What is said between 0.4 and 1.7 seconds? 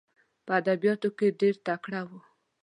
په ادبیاتو کې ډېر